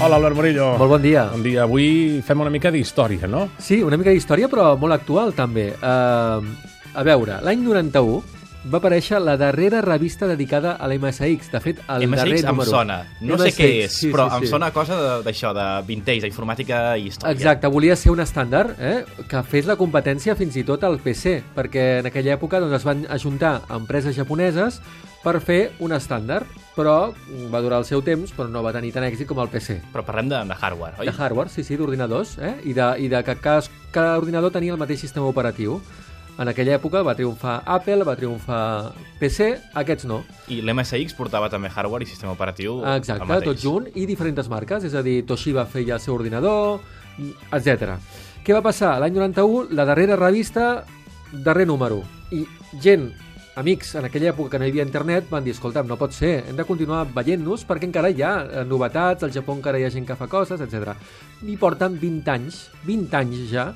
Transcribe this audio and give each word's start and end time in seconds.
Hola, 0.00 0.16
Albert 0.16 0.34
Murillo. 0.34 0.66
Molt 0.80 0.88
bon 0.94 1.02
dia. 1.04 1.26
Bon 1.28 1.42
dia. 1.44 1.66
Avui 1.66 2.22
fem 2.24 2.40
una 2.40 2.48
mica 2.48 2.70
d'història, 2.72 3.28
no? 3.28 3.42
Sí, 3.60 3.82
una 3.84 3.98
mica 4.00 4.14
d'història, 4.14 4.48
però 4.48 4.70
molt 4.80 4.96
actual, 4.96 5.34
també. 5.36 5.66
Uh, 5.76 6.40
a 6.96 7.04
veure, 7.04 7.36
l'any 7.44 7.60
91 7.60 8.39
va 8.68 8.78
aparèixer 8.78 9.20
la 9.24 9.36
darrera 9.40 9.80
revista 9.80 10.26
dedicada 10.28 10.74
a 10.76 10.86
l'MSX. 10.88 11.50
De 11.52 11.60
fet, 11.64 11.78
el 11.88 12.10
darrer 12.10 12.34
MSX 12.34 12.44
em 12.44 12.50
número. 12.50 12.70
sona. 12.70 12.98
No 13.20 13.38
sé 13.38 13.48
MSX, 13.48 13.58
què 13.58 13.68
és, 13.84 13.92
sí, 13.96 14.10
però 14.12 14.28
sí, 14.28 14.36
em 14.36 14.42
sí. 14.44 14.50
sona 14.52 14.70
cosa 14.70 14.98
de- 15.00 15.22
d'això, 15.24 15.52
de 15.56 15.66
vintage, 15.86 16.20
d'informàtica 16.26 16.96
i 16.98 17.06
història. 17.08 17.32
Exacte, 17.32 17.66
volia 17.72 17.96
ser 17.96 18.10
un 18.12 18.20
estàndard 18.20 18.74
eh, 18.78 19.04
que 19.28 19.42
fes 19.42 19.64
la 19.66 19.76
competència 19.80 20.36
fins 20.36 20.56
i 20.56 20.64
tot 20.64 20.84
al 20.84 20.98
PC, 20.98 21.42
perquè 21.56 22.00
en 22.00 22.06
aquella 22.10 22.34
època 22.36 22.60
doncs, 22.60 22.74
es 22.76 22.84
van 22.84 23.06
ajuntar 23.08 23.62
empreses 23.70 24.14
japoneses 24.16 24.80
per 25.22 25.38
fer 25.40 25.72
un 25.80 25.92
estàndard, 25.92 26.46
però 26.76 27.12
va 27.52 27.60
durar 27.60 27.78
el 27.78 27.84
seu 27.84 28.00
temps, 28.02 28.32
però 28.32 28.48
no 28.48 28.62
va 28.62 28.72
tenir 28.72 28.92
tant 28.92 29.04
èxit 29.04 29.26
com 29.28 29.38
el 29.40 29.48
PC. 29.52 29.80
Però 29.92 30.04
parlem 30.04 30.28
de, 30.28 30.38
de 30.48 30.54
hardware, 30.60 30.94
oi? 30.98 31.06
De 31.06 31.12
hardware, 31.12 31.48
sí, 31.52 31.64
sí, 31.64 31.76
d'ordinadors, 31.76 32.38
eh? 32.38 32.54
I, 32.64 32.72
de, 32.72 32.86
i 33.04 33.08
de 33.08 33.22
que 33.24 33.36
cada, 33.36 33.62
cada 33.92 34.16
ordinador 34.18 34.50
tenia 34.52 34.72
el 34.72 34.78
mateix 34.80 35.00
sistema 35.00 35.26
operatiu. 35.26 35.80
En 36.38 36.48
aquella 36.48 36.76
època 36.78 37.02
va 37.04 37.14
triomfar 37.18 37.60
Apple, 37.66 38.04
va 38.06 38.14
triomfar 38.16 38.62
PC, 39.20 39.50
aquests 39.80 40.06
no. 40.08 40.22
I 40.48 40.60
l'MSX 40.64 41.16
portava 41.18 41.50
també 41.52 41.68
hardware 41.68 42.06
i 42.06 42.08
sistema 42.08 42.32
operatiu 42.36 42.78
Exacte, 42.94 43.40
tot 43.44 43.60
junt, 43.60 43.90
i 43.94 44.06
diferents 44.08 44.48
marques, 44.52 44.86
és 44.86 44.94
a 44.94 45.02
dir, 45.04 45.20
Toshiba 45.28 45.66
feia 45.68 45.98
el 45.98 46.04
seu 46.04 46.14
ordinador, 46.14 46.80
etc. 47.52 47.96
Què 48.44 48.56
va 48.56 48.62
passar? 48.64 48.94
L'any 49.02 49.18
91, 49.18 49.74
la 49.76 49.84
darrera 49.88 50.16
revista, 50.16 50.84
darrer 51.32 51.66
número. 51.68 52.00
I 52.32 52.46
gent, 52.80 53.10
amics, 53.60 53.92
en 53.98 54.06
aquella 54.08 54.30
època 54.32 54.54
que 54.54 54.62
no 54.62 54.66
hi 54.66 54.72
havia 54.72 54.86
internet, 54.86 55.28
van 55.30 55.44
dir, 55.44 55.52
escolta'm, 55.56 55.88
no 55.90 55.98
pot 56.00 56.14
ser, 56.16 56.38
hem 56.48 56.56
de 56.56 56.64
continuar 56.64 57.04
veient-nos 57.14 57.66
perquè 57.68 57.88
encara 57.90 58.10
hi 58.10 58.24
ha 58.24 58.32
eh, 58.44 58.64
novetats, 58.64 59.26
al 59.26 59.34
Japó 59.34 59.58
encara 59.58 59.80
hi 59.80 59.84
ha 59.84 59.92
gent 59.92 60.08
que 60.08 60.16
fa 60.16 60.30
coses, 60.30 60.62
etc. 60.64 60.94
I 61.44 61.58
porten 61.60 61.98
20 62.00 62.32
anys, 62.32 62.62
20 62.86 63.18
anys 63.20 63.46
ja, 63.52 63.70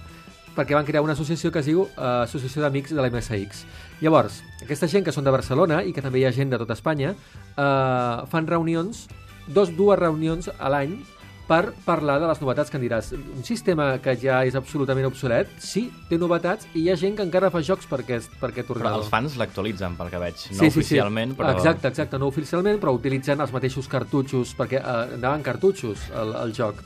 perquè 0.56 0.76
van 0.76 0.86
crear 0.86 1.02
una 1.04 1.14
associació 1.16 1.50
que 1.52 1.60
es 1.62 1.66
diu 1.70 1.84
eh, 1.86 2.04
Associació 2.24 2.62
d'Amics 2.64 2.94
de 2.94 3.02
la 3.02 3.10
MSX. 3.10 3.64
Llavors, 4.00 4.42
aquesta 4.62 4.88
gent 4.90 5.04
que 5.06 5.12
són 5.14 5.26
de 5.26 5.34
Barcelona 5.34 5.82
i 5.84 5.92
que 5.92 6.02
també 6.04 6.22
hi 6.22 6.28
ha 6.28 6.32
gent 6.34 6.52
de 6.52 6.60
tota 6.60 6.76
Espanya, 6.78 7.14
eh, 7.56 8.26
fan 8.30 8.46
reunions, 8.50 9.06
dos, 9.46 9.74
dues 9.76 9.98
reunions 9.98 10.50
a 10.58 10.70
l'any 10.72 10.96
per 11.44 11.74
parlar 11.84 12.16
de 12.22 12.28
les 12.30 12.40
novetats 12.40 12.70
que 12.72 12.78
em 12.78 12.84
diràs. 12.86 13.10
Un 13.12 13.44
sistema 13.44 13.98
que 14.00 14.14
ja 14.16 14.38
és 14.48 14.54
absolutament 14.56 15.04
obsolet, 15.10 15.50
sí, 15.60 15.90
té 16.08 16.16
novetats 16.16 16.66
i 16.72 16.86
hi 16.86 16.88
ha 16.88 16.96
gent 16.96 17.18
que 17.18 17.26
encara 17.26 17.50
fa 17.52 17.60
jocs 17.60 17.84
per 17.90 18.00
aquest, 18.00 18.32
per 18.40 18.48
aquest 18.48 18.70
Però 18.70 18.78
ordinador. 18.78 19.02
els 19.04 19.12
fans 19.12 19.36
l'actualitzen, 19.36 19.98
pel 19.98 20.08
que 20.08 20.22
veig. 20.22 20.46
No 20.56 20.70
oficialment, 20.72 21.36
però... 21.36 21.52
Exacte, 21.52 21.92
exacte, 21.92 22.18
no 22.18 22.30
oficialment, 22.32 22.80
però 22.80 22.96
utilitzen 22.96 23.44
els 23.44 23.52
mateixos 23.52 23.88
cartutxos, 23.92 24.54
perquè 24.56 24.80
eh, 24.80 25.16
anaven 25.18 25.44
cartutxos 25.44 26.08
el 26.16 26.56
joc. 26.56 26.80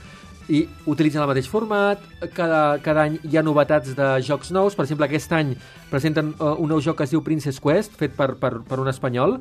I 0.49 0.63
utilitzen 0.89 1.21
el 1.21 1.29
mateix 1.29 1.49
format, 1.51 2.01
cada, 2.33 2.79
cada 2.81 3.03
any 3.05 3.19
hi 3.29 3.37
ha 3.37 3.43
novetats 3.45 3.93
de 3.97 4.07
jocs 4.25 4.49
nous, 4.57 4.73
per 4.75 4.87
exemple, 4.87 5.05
aquest 5.05 5.33
any 5.37 5.51
presenten 5.91 6.31
uh, 6.39 6.55
un 6.57 6.71
nou 6.73 6.81
joc 6.81 6.97
que 6.97 7.05
es 7.05 7.13
diu 7.13 7.21
Princess 7.25 7.61
Quest, 7.61 7.99
fet 8.01 8.15
per, 8.17 8.31
per, 8.41 8.55
per 8.65 8.79
un 8.81 8.89
espanyol, 8.89 9.37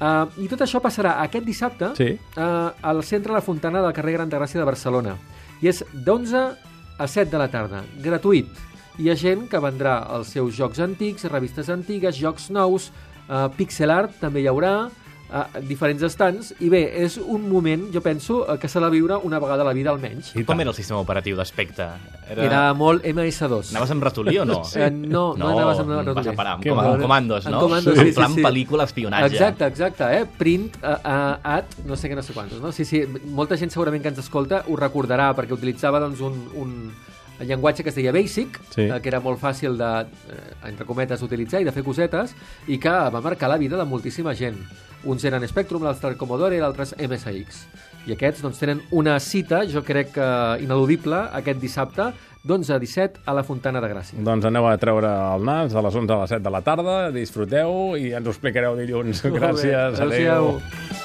uh, 0.00 0.26
i 0.42 0.48
tot 0.50 0.64
això 0.66 0.80
passarà 0.82 1.16
aquest 1.22 1.46
dissabte 1.46 1.92
Sí. 1.94 2.10
uh, 2.36 2.72
al 2.82 3.04
centre 3.06 3.30
de 3.30 3.38
la 3.38 3.44
Fontana 3.44 3.82
del 3.84 3.94
carrer 3.94 4.16
Gran 4.18 4.28
de 4.28 4.40
Gràcia 4.40 4.58
de 4.58 4.66
Barcelona. 4.66 5.14
I 5.62 5.70
és 5.70 5.84
d'11 5.94 6.42
a 6.98 7.06
7 7.06 7.30
de 7.30 7.38
la 7.38 7.48
tarda, 7.54 7.84
gratuït. 8.02 8.50
Hi 8.98 9.12
ha 9.12 9.14
gent 9.14 9.46
que 9.46 9.60
vendrà 9.62 10.00
els 10.16 10.34
seus 10.34 10.56
jocs 10.58 10.80
antics, 10.82 11.28
revistes 11.30 11.68
antigues, 11.70 12.18
jocs 12.18 12.50
nous, 12.50 12.90
uh, 13.28 13.46
pixel 13.54 13.94
art 13.94 14.18
també 14.18 14.42
hi 14.42 14.48
haurà, 14.50 14.88
uh, 15.30 15.60
diferents 15.68 16.02
estants, 16.06 16.52
i 16.60 16.68
bé, 16.72 16.80
és 17.04 17.18
un 17.20 17.44
moment, 17.50 17.86
jo 17.94 18.00
penso, 18.04 18.40
uh, 18.44 18.56
que 18.60 18.68
s'ha 18.70 18.80
de 18.84 18.90
viure 18.92 19.18
una 19.24 19.38
vegada 19.42 19.62
a 19.64 19.68
la 19.68 19.74
vida 19.76 19.90
almenys. 19.90 20.32
I 20.38 20.44
Com 20.48 20.60
era 20.60 20.70
el 20.72 20.76
sistema 20.76 21.00
operatiu 21.00 21.36
d'aspecte? 21.38 21.88
Era... 22.28 22.44
Era 22.44 22.62
molt 22.76 23.04
MS2. 23.08 23.72
Anaves 23.72 23.92
amb 23.94 24.04
ratolí 24.08 24.36
o 24.38 24.44
no? 24.48 24.62
Eh, 24.78 24.90
no, 24.92 25.34
no, 25.36 25.48
anaves 25.54 25.80
amb 25.82 25.90
vas 25.94 26.04
ratolí. 26.06 26.28
a 26.28 26.36
parar 26.38 26.52
amb, 26.56 26.62
Que 26.62 26.70
com, 26.70 26.78
amb 26.80 27.02
comandos, 27.02 27.46
En 27.46 27.52
no? 27.52 27.60
comandos, 27.60 27.96
En 27.96 28.04
sí, 28.04 28.12
sí, 28.12 28.16
plan 28.20 28.34
sí. 28.34 28.42
pel·lícula 28.44 28.84
espionatge. 28.84 29.34
Exacte, 29.34 29.66
exacte, 29.66 30.04
eh? 30.20 30.24
Print, 30.38 30.76
uh, 30.82 30.94
uh, 30.98 31.56
at, 31.58 31.78
no 31.88 31.96
sé 31.96 32.10
què, 32.10 32.14
no 32.18 32.22
sé 32.22 32.32
quantos, 32.36 32.60
no? 32.62 32.70
Sí, 32.72 32.84
sí, 32.84 33.02
molta 33.34 33.56
gent 33.56 33.72
segurament 33.74 34.02
que 34.04 34.12
ens 34.12 34.20
escolta 34.22 34.62
ho 34.68 34.76
recordarà, 34.76 35.32
perquè 35.34 35.56
utilitzava, 35.56 36.00
doncs, 36.04 36.20
un, 36.20 36.38
un 36.60 36.74
llenguatge 37.44 37.82
que 37.82 37.90
es 37.90 37.94
deia 37.94 38.12
Basic, 38.12 38.58
Sí. 38.74 38.82
eh, 38.82 39.00
que 39.00 39.08
era 39.08 39.20
molt 39.20 39.38
fàcil 39.40 39.76
de, 39.76 40.06
eh, 40.32 40.68
entre 40.68 40.86
cometes, 40.86 41.22
utilitzar 41.22 41.60
i 41.60 41.64
de 41.64 41.72
fer 41.72 41.84
cosetes, 41.84 42.34
i 42.66 42.78
que 42.78 42.90
va 42.90 43.20
marcar 43.20 43.48
la 43.48 43.58
vida 43.58 43.76
de 43.76 43.84
moltíssima 43.84 44.34
gent. 44.34 44.56
Uns 45.04 45.22
eren 45.24 45.46
Spectrum, 45.46 45.82
l'altre 45.84 46.16
Commodore 46.16 46.56
i 46.56 46.60
l'altre 46.60 46.84
MSX. 46.98 47.66
I 48.06 48.12
aquests 48.16 48.42
doncs, 48.42 48.58
tenen 48.58 48.80
una 48.90 49.18
cita, 49.20 49.62
jo 49.68 49.82
crec 49.84 50.12
que 50.12 50.28
ineludible, 50.64 51.16
aquest 51.32 51.60
dissabte, 51.60 52.12
d'11 52.42 52.70
a 52.74 52.78
17 52.78 53.20
a 53.26 53.34
la 53.34 53.42
Fontana 53.44 53.80
de 53.80 53.88
Gràcia. 53.92 54.18
Doncs 54.24 54.44
aneu 54.48 54.66
a 54.66 54.76
treure 54.78 55.06
el 55.34 55.44
nas 55.44 55.74
a 55.74 55.82
les 55.82 55.94
11 55.94 56.12
a 56.14 56.20
les 56.22 56.30
7 56.30 56.42
de 56.42 56.50
la 56.50 56.62
tarda, 56.62 57.10
disfruteu 57.12 57.96
i 57.96 58.12
ens 58.12 58.26
ho 58.26 58.30
explicareu 58.30 58.76
dilluns. 58.76 59.22
Gràcies, 59.22 60.00
adéu. 60.00 60.06
Adéu-siau. 60.08 60.97